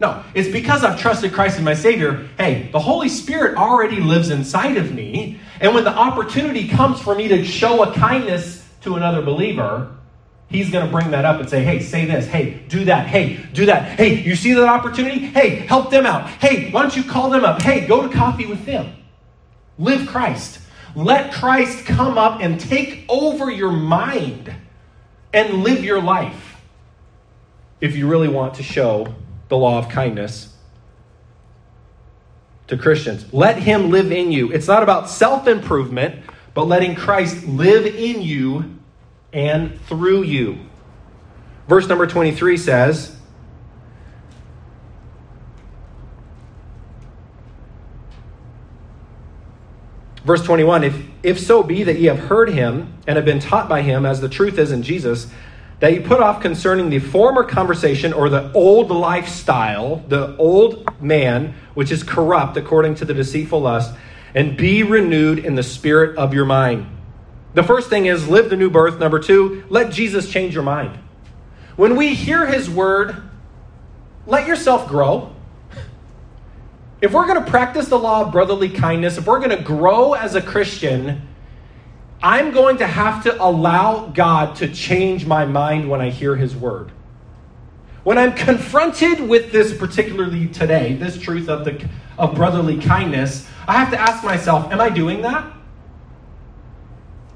[0.00, 2.28] No, it's because I've trusted Christ as my Savior.
[2.38, 5.38] Hey, the Holy Spirit already lives inside of me.
[5.60, 9.96] And when the opportunity comes for me to show a kindness to another believer,
[10.48, 12.26] He's going to bring that up and say, hey, say this.
[12.26, 13.06] Hey, do that.
[13.06, 13.98] Hey, do that.
[13.98, 15.18] Hey, you see that opportunity?
[15.18, 16.28] Hey, help them out.
[16.28, 17.62] Hey, why don't you call them up?
[17.62, 18.92] Hey, go to coffee with them.
[19.78, 20.60] Live Christ.
[20.94, 24.54] Let Christ come up and take over your mind
[25.32, 26.56] and live your life
[27.80, 29.14] if you really want to show
[29.48, 30.54] the law of kindness
[32.66, 33.32] to Christians.
[33.32, 34.52] Let him live in you.
[34.52, 38.78] It's not about self improvement, but letting Christ live in you
[39.32, 40.58] and through you.
[41.68, 43.16] Verse number 23 says,
[50.24, 53.68] Verse 21 if, if so be that ye have heard him and have been taught
[53.68, 55.26] by him, as the truth is in Jesus,
[55.80, 61.54] that you put off concerning the former conversation or the old lifestyle, the old man,
[61.74, 63.92] which is corrupt according to the deceitful lust,
[64.34, 66.86] and be renewed in the spirit of your mind.
[67.54, 68.98] The first thing is live the new birth.
[68.98, 70.98] Number two, let Jesus change your mind.
[71.76, 73.16] When we hear his word,
[74.26, 75.34] let yourself grow.
[77.02, 80.12] If we're going to practice the law of brotherly kindness, if we're going to grow
[80.12, 81.28] as a Christian,
[82.22, 86.54] I'm going to have to allow God to change my mind when I hear his
[86.54, 86.92] word.
[88.04, 91.88] When I'm confronted with this, particularly today, this truth of, the,
[92.18, 95.52] of brotherly kindness, I have to ask myself, am I doing that?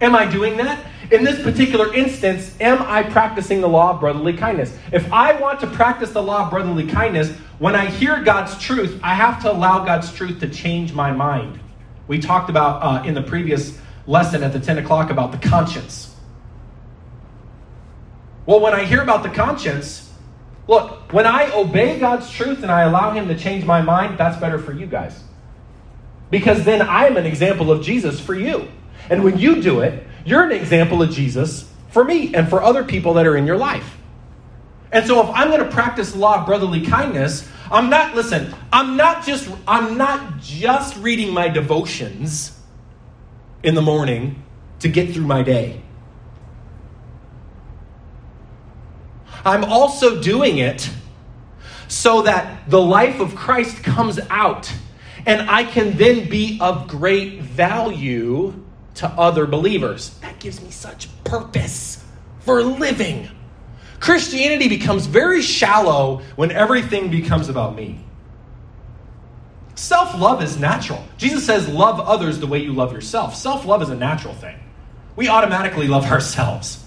[0.01, 0.79] Am I doing that?
[1.11, 4.77] In this particular instance, am I practicing the law of brotherly kindness?
[4.93, 8.99] If I want to practice the law of brotherly kindness, when I hear God's truth,
[9.03, 11.61] I have to allow God's truth to change my mind.
[12.09, 16.15] We talked about uh, in the previous lesson at the 10 o'clock about the conscience.
[18.45, 20.13] Well, when I hear about the conscience,
[20.67, 24.37] look, when I obey God's truth and I allow Him to change my mind, that's
[24.39, 25.21] better for you guys.
[26.31, 28.69] Because then I'm an example of Jesus for you.
[29.09, 32.85] And when you do it, you're an example of Jesus for me and for other
[32.85, 33.97] people that are in your life.
[34.93, 38.53] And so if I'm going to practice the law of brotherly kindness, I'm not listen,
[38.73, 42.61] I'm not just I'm not just reading my devotions
[43.63, 44.43] in the morning
[44.81, 45.81] to get through my day.
[49.45, 50.91] I'm also doing it
[51.87, 54.73] so that the life of Christ comes out
[55.25, 58.66] and I can then be of great value
[58.97, 60.11] to other believers.
[60.21, 62.05] That gives me such purpose
[62.41, 63.29] for living.
[64.01, 68.01] Christianity becomes very shallow when everything becomes about me.
[69.75, 71.05] Self love is natural.
[71.19, 73.35] Jesus says, Love others the way you love yourself.
[73.35, 74.59] Self love is a natural thing.
[75.17, 76.85] We automatically love ourselves,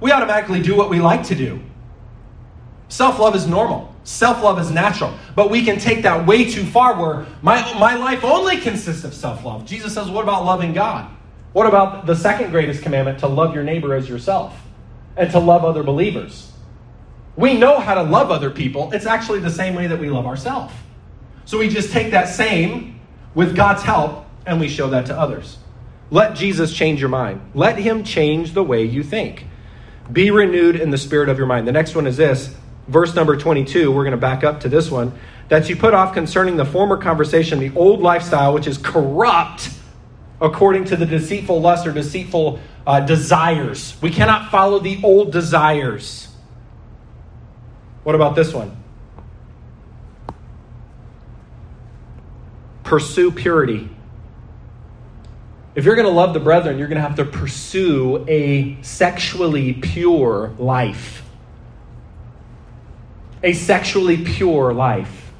[0.00, 1.60] we automatically do what we like to do.
[2.88, 3.94] Self love is normal.
[4.04, 5.12] Self love is natural.
[5.34, 9.12] But we can take that way too far where my, my life only consists of
[9.12, 9.66] self love.
[9.66, 11.10] Jesus says, What about loving God?
[11.52, 14.60] What about the second greatest commandment to love your neighbor as yourself
[15.16, 16.52] and to love other believers?
[17.36, 18.92] We know how to love other people.
[18.92, 20.74] It's actually the same way that we love ourselves.
[21.44, 23.00] So we just take that same
[23.34, 25.58] with God's help and we show that to others.
[26.10, 27.40] Let Jesus change your mind.
[27.54, 29.46] Let him change the way you think.
[30.10, 31.68] Be renewed in the spirit of your mind.
[31.68, 32.54] The next one is this
[32.88, 33.92] verse number 22.
[33.92, 35.18] We're going to back up to this one.
[35.48, 39.70] That you put off concerning the former conversation, the old lifestyle, which is corrupt
[40.40, 43.96] according to the deceitful lust or deceitful uh, desires.
[44.00, 46.28] We cannot follow the old desires.
[48.04, 48.76] What about this one?
[52.84, 53.90] Pursue purity.
[55.74, 59.74] If you're going to love the brethren, you're going to have to pursue a sexually
[59.74, 61.22] pure life.
[63.42, 65.30] A sexually pure life.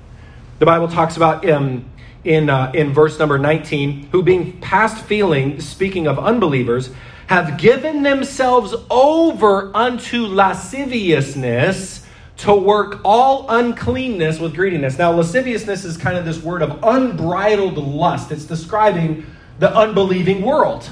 [0.59, 1.91] The Bible talks about um,
[2.29, 6.91] in, uh, in verse number 19, who being past feeling, speaking of unbelievers,
[7.27, 12.05] have given themselves over unto lasciviousness
[12.37, 14.99] to work all uncleanness with greediness.
[14.99, 18.31] Now, lasciviousness is kind of this word of unbridled lust.
[18.31, 19.27] It's describing
[19.59, 20.89] the unbelieving world.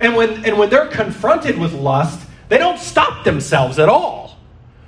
[0.00, 4.37] And when, and when they're confronted with lust, they don't stop themselves at all.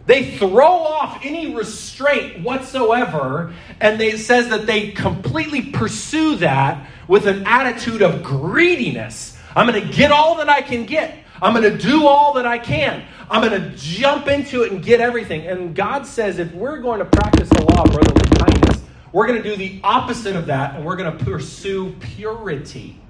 [0.07, 6.87] They throw off any restraint whatsoever, and they, it says that they completely pursue that
[7.07, 9.39] with an attitude of greediness.
[9.55, 11.19] I'm going to get all that I can get.
[11.43, 13.05] I'm going to do all that I can.
[13.31, 15.47] I'm going to jump into it and get everything.
[15.47, 18.83] And God says if we're going to practice the law of brotherly kindness,
[19.13, 23.01] we're going to do the opposite of that, and we're going to pursue purity.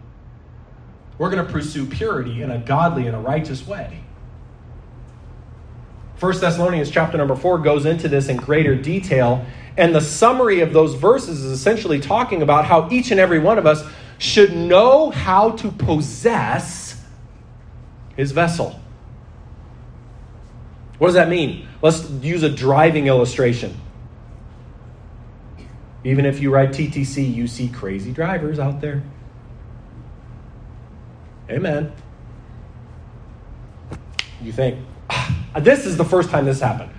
[1.18, 4.00] We're going to pursue purity in a godly and a righteous way.
[6.20, 9.44] 1 Thessalonians chapter number 4 goes into this in greater detail.
[9.78, 13.56] And the summary of those verses is essentially talking about how each and every one
[13.56, 13.82] of us
[14.18, 17.02] should know how to possess
[18.16, 18.78] his vessel.
[20.98, 21.66] What does that mean?
[21.80, 23.74] Let's use a driving illustration.
[26.04, 29.02] Even if you ride TTC, you see crazy drivers out there.
[31.48, 31.92] Amen.
[34.42, 34.78] You think,
[35.60, 36.90] this is the first time this happened.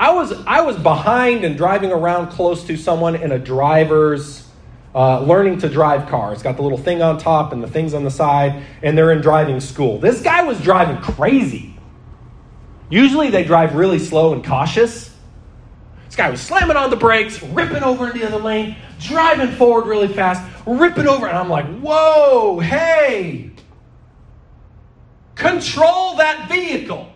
[0.00, 4.48] I was, I was behind and driving around close to someone in a driver's
[4.94, 6.32] uh, learning to drive car.
[6.32, 9.12] It's got the little thing on top and the things on the side, and they're
[9.12, 9.98] in driving school.
[9.98, 11.74] This guy was driving crazy.
[12.90, 15.14] Usually they drive really slow and cautious.
[16.06, 19.86] This guy was slamming on the brakes, ripping over into the other lane, driving forward
[19.86, 23.50] really fast, ripping over, and I'm like, whoa, hey,
[25.34, 27.12] control that vehicle.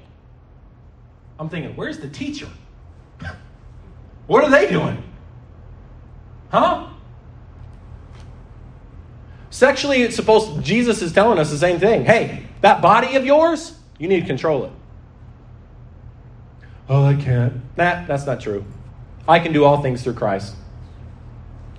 [1.43, 2.47] I'm thinking, where's the teacher?
[4.28, 5.03] what are they doing?
[6.53, 6.86] Huh?
[9.51, 12.05] Sexually, it's supposed, Jesus is telling us the same thing.
[12.05, 14.72] Hey, that body of yours, you need to control it.
[16.88, 17.55] Oh, I can't.
[17.76, 18.64] Nah, that's not true.
[19.26, 20.55] I can do all things through Christ,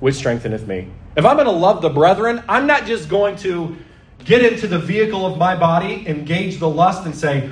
[0.02, 0.92] which strengtheneth me.
[1.16, 3.78] If I'm going to love the brethren, I'm not just going to
[4.26, 7.50] get into the vehicle of my body, engage the lust, and say,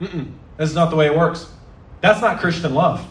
[0.00, 0.32] Mm-mm,
[0.74, 1.46] not the way it works.
[2.00, 3.06] That's not Christian love.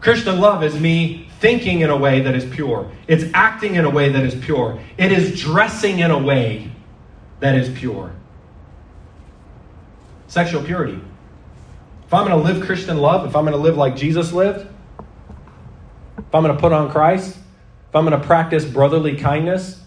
[0.00, 2.90] Christian love is me thinking in a way that is pure.
[3.08, 4.80] It's acting in a way that is pure.
[4.96, 6.70] It is dressing in a way
[7.40, 8.12] that is pure.
[10.28, 11.00] Sexual purity.
[12.06, 14.66] If I'm going to live Christian love, if I'm going to live like Jesus lived,
[16.18, 17.36] if I'm going to put on Christ,
[17.88, 19.80] if I'm going to practice brotherly kindness,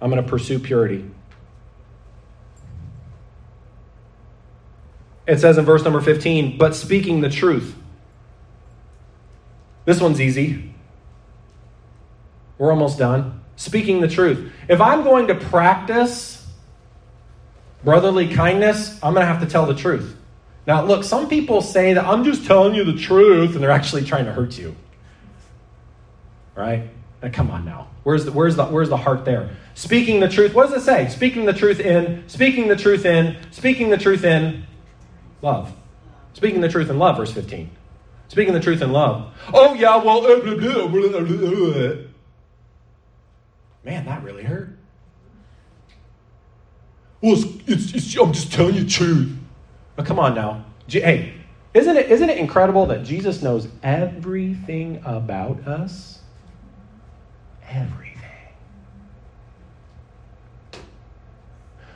[0.00, 1.08] I'm going to pursue purity.
[5.26, 7.76] It says in verse number 15, but speaking the truth.
[9.84, 10.74] This one's easy.
[12.58, 13.40] We're almost done.
[13.56, 14.52] Speaking the truth.
[14.68, 16.46] If I'm going to practice
[17.84, 20.16] brotherly kindness, I'm going to have to tell the truth.
[20.66, 24.04] Now, look, some people say that I'm just telling you the truth and they're actually
[24.04, 24.76] trying to hurt you.
[26.54, 26.88] Right?
[27.22, 27.88] Now, come on now.
[28.04, 29.50] Where's the, where's, the, where's the heart there?
[29.74, 30.54] Speaking the truth.
[30.54, 31.08] What does it say?
[31.08, 34.66] Speaking the truth in, speaking the truth in, speaking the truth in
[35.42, 35.72] love.
[36.34, 37.70] Speaking the truth in love, verse 15.
[38.28, 39.34] Speaking the truth in love.
[39.52, 41.96] Oh, yeah, well, eh,
[43.84, 44.78] man, that really hurt.
[47.20, 49.36] Well, it's, it's, it's, I'm just telling you the truth.
[49.96, 50.64] But come on now.
[50.88, 51.34] Hey,
[51.74, 56.20] isn't it, isn't it incredible that Jesus knows everything about us?
[57.68, 58.11] Everything.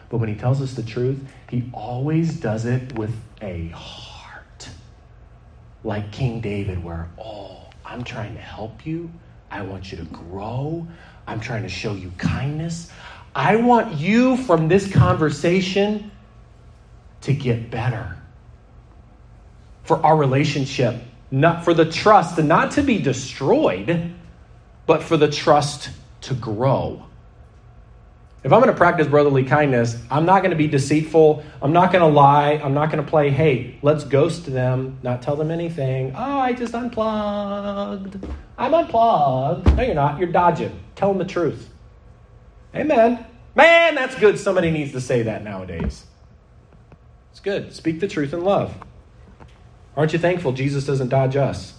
[0.09, 4.69] But when he tells us the truth, he always does it with a heart.
[5.83, 9.11] Like King David, where, oh, I'm trying to help you.
[9.51, 10.87] I want you to grow.
[11.27, 12.91] I'm trying to show you kindness.
[13.35, 16.11] I want you from this conversation
[17.23, 18.17] to get better.
[19.85, 20.97] For our relationship,
[21.31, 24.13] not for the trust, not to be destroyed,
[24.87, 25.91] but for the trust
[26.23, 27.06] to grow.
[28.47, 31.43] If I'm going to practice brotherly kindness, I'm not going to be deceitful.
[31.61, 32.53] I'm not going to lie.
[32.63, 36.13] I'm not going to play, hey, let's ghost them, not tell them anything.
[36.15, 38.25] Oh, I just unplugged.
[38.57, 39.77] I'm unplugged.
[39.77, 40.21] No, you're not.
[40.21, 40.79] You're dodging.
[40.95, 41.71] Tell them the truth.
[42.73, 43.27] Amen.
[43.57, 44.39] Man, that's good.
[44.39, 46.05] Somebody needs to say that nowadays.
[47.33, 47.75] It's good.
[47.75, 48.77] Speak the truth in love.
[49.97, 51.75] Aren't you thankful Jesus doesn't dodge us?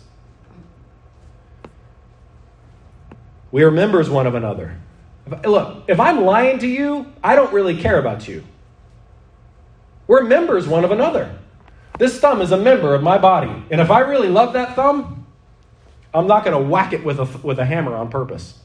[3.53, 4.81] We are members one of another.
[5.45, 8.43] Look, if I'm lying to you, I don't really care about you.
[10.07, 11.37] We're members one of another.
[11.99, 13.51] This thumb is a member of my body.
[13.71, 15.25] And if I really love that thumb,
[16.13, 18.59] I'm not going to whack it with a, with a hammer on purpose.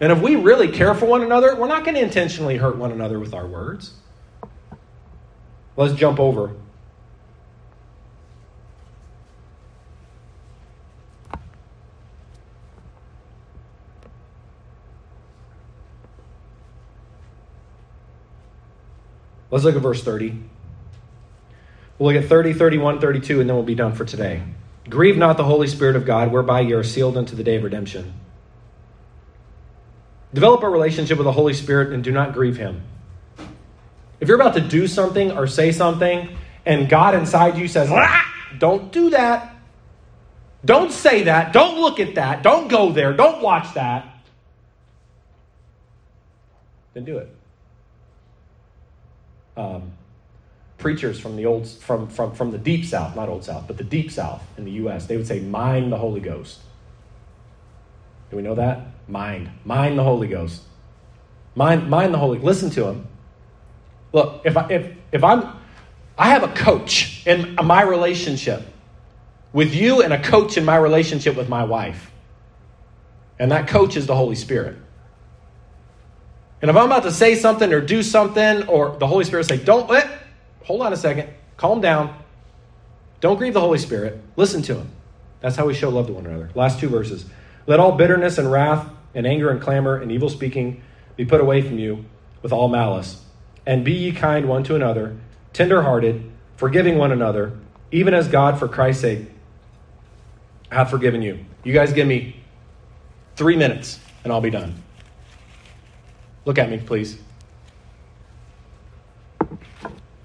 [0.00, 2.92] And if we really care for one another, we're not going to intentionally hurt one
[2.92, 3.94] another with our words.
[5.76, 6.54] Let's jump over.
[19.56, 20.38] Let's look at verse 30.
[21.98, 24.42] We'll look at 30, 31, 32, and then we'll be done for today.
[24.86, 27.64] Grieve not the Holy Spirit of God, whereby you are sealed unto the day of
[27.64, 28.12] redemption.
[30.34, 32.82] Develop a relationship with the Holy Spirit and do not grieve Him.
[34.20, 36.36] If you're about to do something or say something,
[36.66, 39.56] and God inside you says, ah, don't do that.
[40.66, 41.54] Don't say that.
[41.54, 42.42] Don't look at that.
[42.42, 43.14] Don't go there.
[43.14, 44.06] Don't watch that.
[46.92, 47.35] then do it.
[49.56, 49.92] Um,
[50.78, 53.84] preachers from the old from, from from the deep south, not old south, but the
[53.84, 55.06] deep south in the U.S.
[55.06, 56.60] They would say, "Mind the Holy Ghost."
[58.30, 58.86] Do we know that?
[59.08, 60.62] Mind, mind the Holy Ghost.
[61.54, 62.38] Mind, mind the Holy.
[62.38, 63.06] Listen to him.
[64.12, 65.56] Look, if I if if I'm,
[66.18, 68.62] I have a coach in my relationship
[69.52, 72.10] with you, and a coach in my relationship with my wife,
[73.38, 74.76] and that coach is the Holy Spirit.
[76.62, 79.58] And if I'm about to say something or do something, or the Holy Spirit say,
[79.58, 80.08] "Don't let,"
[80.64, 82.14] hold on a second, calm down.
[83.20, 84.20] Don't grieve the Holy Spirit.
[84.36, 84.90] Listen to him.
[85.40, 86.50] That's how we show love to one another.
[86.54, 87.26] Last two verses.
[87.66, 90.82] Let all bitterness and wrath and anger and clamor and evil speaking
[91.16, 92.04] be put away from you
[92.42, 93.22] with all malice.
[93.66, 95.16] And be ye kind one to another,
[95.52, 97.52] tender hearted, forgiving one another,
[97.90, 99.20] even as God, for Christ's sake,
[100.70, 101.38] hath forgiven you.
[101.64, 102.36] You guys give me
[103.34, 104.74] three minutes and I'll be done.
[106.46, 107.18] Look at me, please.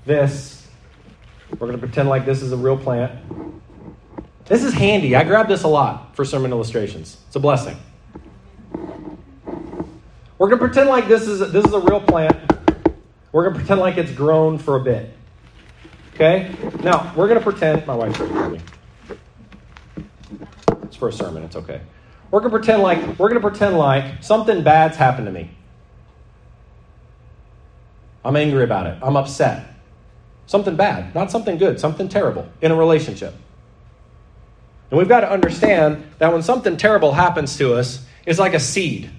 [0.05, 0.67] This,
[1.49, 3.19] we're going to pretend like this is a real plant.
[4.45, 5.15] This is handy.
[5.15, 7.17] I grab this a lot for sermon illustrations.
[7.27, 7.75] It's a blessing.
[10.37, 12.37] We're going to pretend like this is a, this is a real plant.
[13.31, 15.11] We're going to pretend like it's grown for a bit.
[16.13, 16.53] Okay?
[16.83, 18.59] Now, we're going to pretend my wife's for me.
[20.83, 21.43] It's for a sermon.
[21.43, 21.81] It's okay.
[22.29, 25.49] We're going to pretend like we're going to pretend like something bad's happened to me.
[28.23, 28.97] I'm angry about it.
[29.01, 29.67] I'm upset.
[30.45, 33.33] Something bad, not something good, something terrible in a relationship.
[34.89, 38.59] And we've got to understand that when something terrible happens to us, it's like a
[38.59, 39.09] seed.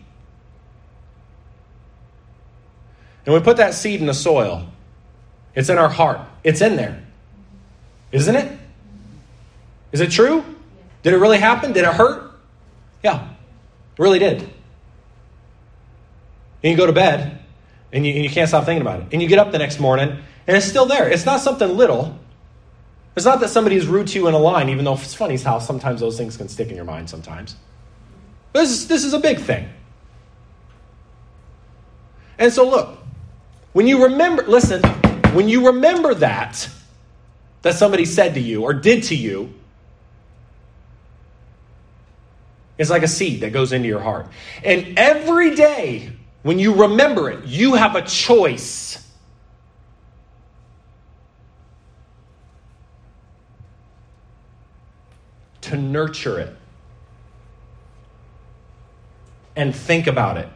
[3.24, 4.66] And we put that seed in the soil.
[5.54, 6.20] It's in our heart.
[6.44, 7.02] It's in there.
[8.10, 8.58] Isn't it?
[9.92, 10.44] Is it true?
[11.02, 11.72] Did it really happen?
[11.72, 12.30] Did it hurt?
[13.02, 14.42] Yeah, it really did.
[16.62, 17.41] And you go to bed
[17.92, 19.06] and you, and you can't stop thinking about it.
[19.12, 21.08] And you get up the next morning and it's still there.
[21.08, 22.18] It's not something little,
[23.14, 25.36] it's not that somebody is rude to you in a line, even though it's funny
[25.36, 27.56] how sometimes those things can stick in your mind sometimes.
[28.52, 29.68] This is, this is a big thing.
[32.38, 32.98] And so, look,
[33.72, 34.82] when you remember, listen,
[35.34, 36.68] when you remember that,
[37.62, 39.52] that somebody said to you or did to you,
[42.78, 44.26] it's like a seed that goes into your heart.
[44.64, 46.10] And every day,
[46.42, 48.98] when you remember it, you have a choice
[55.62, 56.56] to nurture it
[59.54, 60.48] and think about it.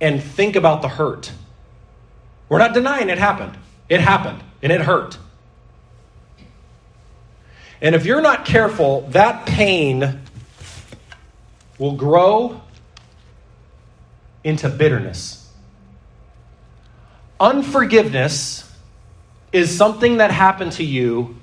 [0.00, 1.30] And think about the hurt.
[2.48, 3.58] We're not denying it happened.
[3.88, 5.18] It happened and it hurt.
[7.82, 10.20] And if you're not careful, that pain
[11.80, 12.60] will grow
[14.44, 15.50] into bitterness.
[17.40, 18.70] Unforgiveness
[19.50, 21.36] is something that happened to you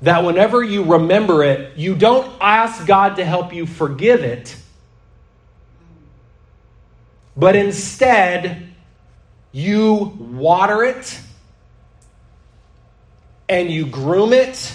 [0.00, 4.56] that whenever you remember it, you don't ask God to help you forgive it,
[7.36, 8.74] but instead
[9.52, 11.20] you water it
[13.48, 14.72] and you groom it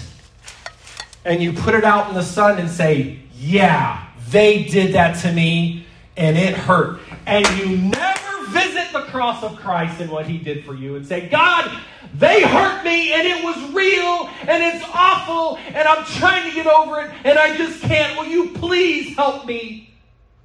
[1.24, 4.01] and you put it out in the sun and say, Yeah,
[4.32, 7.00] they did that to me and it hurt.
[7.26, 11.06] And you never visit the cross of Christ and what he did for you and
[11.06, 11.70] say, God,
[12.14, 16.66] they hurt me and it was real and it's awful and I'm trying to get
[16.66, 18.18] over it and I just can't.
[18.18, 19.94] Will you please help me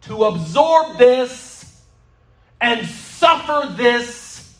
[0.03, 1.81] to absorb this
[2.61, 4.57] and suffer this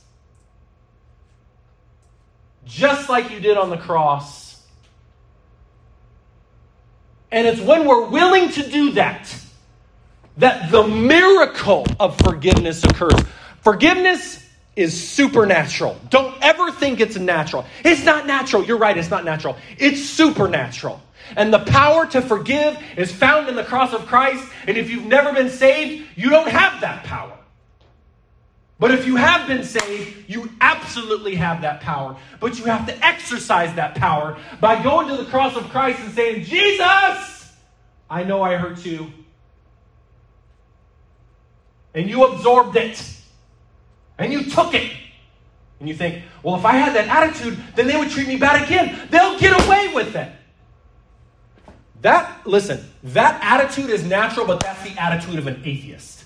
[2.65, 4.47] just like you did on the cross?
[7.32, 9.36] And it's when we're willing to do that
[10.38, 13.19] that the miracle of forgiveness occurs.
[13.61, 14.43] Forgiveness
[14.75, 15.99] is supernatural.
[16.09, 17.65] Don't ever think it's natural.
[17.84, 18.63] It's not natural.
[18.63, 19.57] You're right, it's not natural.
[19.80, 21.01] It's supernatural.
[21.36, 24.47] And the power to forgive is found in the cross of Christ.
[24.67, 27.37] And if you've never been saved, you don't have that power.
[28.80, 32.15] But if you have been saved, you absolutely have that power.
[32.39, 36.13] But you have to exercise that power by going to the cross of Christ and
[36.13, 37.51] saying, Jesus,
[38.09, 39.11] I know I hurt you.
[41.95, 43.03] And you absorbed it
[44.19, 44.91] and you took it.
[45.80, 48.63] And you think, well, if I had that attitude, then they would treat me bad
[48.63, 49.07] again.
[49.09, 50.32] They'll get away with it.
[52.01, 56.16] That, listen, that attitude is natural, but that's the attitude of an atheist.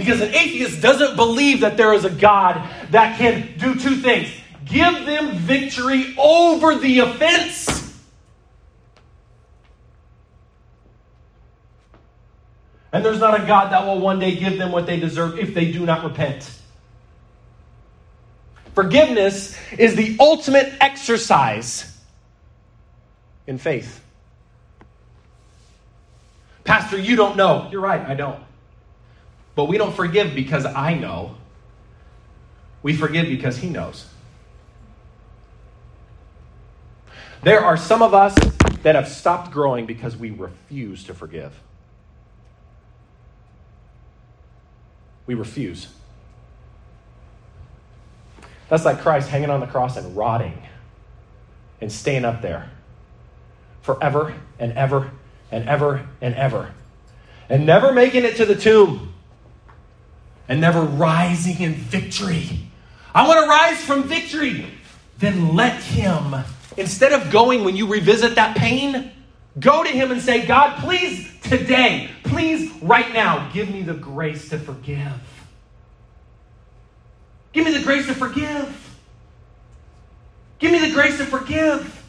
[0.00, 4.32] Because an atheist doesn't believe that there is a God that can do two things
[4.64, 7.80] give them victory over the offense
[12.92, 15.54] And there's not a God that will one day give them what they deserve if
[15.54, 16.50] they do not repent.
[18.74, 21.96] Forgiveness is the ultimate exercise
[23.46, 24.02] in faith.
[26.64, 27.68] Pastor, you don't know.
[27.70, 28.42] You're right, I don't.
[29.54, 31.36] But we don't forgive because I know.
[32.82, 34.06] We forgive because He knows.
[37.42, 38.34] There are some of us
[38.82, 41.58] that have stopped growing because we refuse to forgive.
[45.26, 45.88] We refuse.
[48.68, 50.60] That's like Christ hanging on the cross and rotting
[51.80, 52.70] and staying up there
[53.82, 55.10] forever and ever
[55.50, 56.72] and ever and ever
[57.48, 59.09] and never making it to the tomb
[60.50, 62.44] and never rising in victory.
[63.14, 64.66] I want to rise from victory.
[65.18, 66.34] Then let Him,
[66.76, 69.12] instead of going when you revisit that pain,
[69.60, 74.48] go to Him and say, God, please today, please right now, give me the grace
[74.48, 75.12] to forgive.
[77.52, 78.98] Give me the grace to forgive.
[80.58, 82.04] Give me the grace to forgive.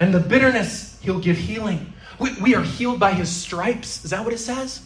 [0.00, 1.87] And the bitterness, He'll give healing.
[2.18, 4.04] We, we are healed by His stripes.
[4.04, 4.82] Is that what it says?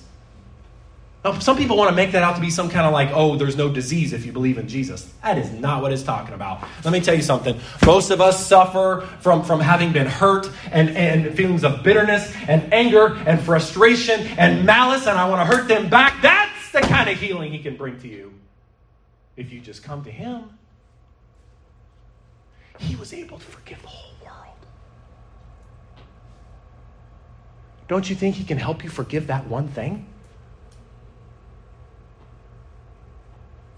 [1.24, 3.36] Now, some people want to make that out to be some kind of like, oh,
[3.36, 5.04] there's no disease if you believe in Jesus.
[5.22, 6.66] That is not what it's talking about.
[6.84, 7.60] Let me tell you something.
[7.86, 12.74] Most of us suffer from, from having been hurt and, and feelings of bitterness and
[12.74, 16.20] anger and frustration and malice, and I want to hurt them back.
[16.22, 18.34] That's the kind of healing He can bring to you
[19.36, 20.58] if you just come to Him.
[22.78, 24.41] He was able to forgive the whole world.
[27.92, 30.06] Don't you think He can help you forgive that one thing?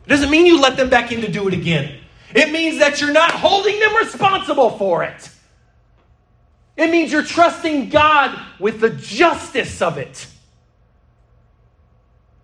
[0.06, 1.98] It doesn't mean you let them back in to do it again.
[2.32, 5.28] It means that you're not holding them responsible for it.
[6.76, 10.28] It means you're trusting God with the justice of it.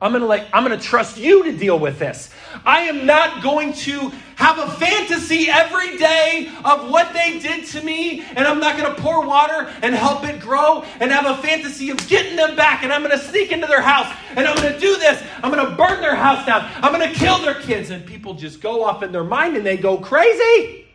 [0.02, 2.30] I'm gonna like I'm gonna trust you to deal with this.
[2.64, 7.82] I am not going to have a fantasy every day of what they did to
[7.82, 11.90] me, and I'm not gonna pour water and help it grow and have a fantasy
[11.90, 14.96] of getting them back, and I'm gonna sneak into their house and I'm gonna do
[14.96, 15.22] this.
[15.42, 16.70] I'm gonna burn their house down.
[16.76, 19.76] I'm gonna kill their kids, and people just go off in their mind and they
[19.76, 20.86] go crazy.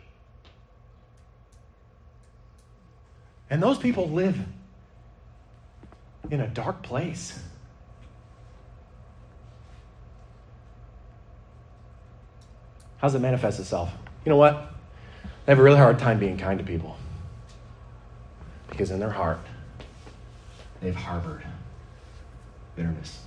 [3.48, 4.36] And those people live
[6.28, 7.38] in a dark place.
[13.06, 13.92] How does it manifest itself?
[14.24, 14.68] You know what?
[15.22, 16.96] They have a really hard time being kind to people.
[18.68, 19.38] Because in their heart,
[20.82, 21.44] they've harbored
[22.74, 23.20] bitterness.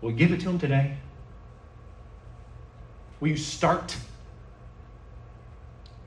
[0.00, 0.96] Will you give it to them today?
[3.18, 3.96] Will you start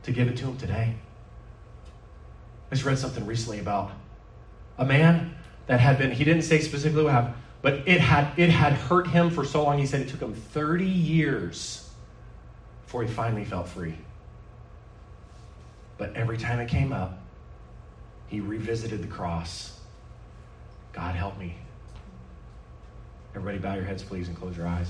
[0.03, 0.93] to give it to them today?
[2.71, 3.91] I just read something recently about
[4.77, 5.35] a man
[5.67, 9.07] that had been, he didn't say specifically what happened, but it had, it had hurt
[9.07, 11.80] him for so long, he said it took him 30 years
[12.91, 13.95] before he finally felt free.
[15.97, 17.19] But every time it came up,
[18.27, 19.79] he revisited the cross.
[20.91, 21.55] God help me.
[23.33, 24.89] Everybody bow your heads, please, and close your eyes.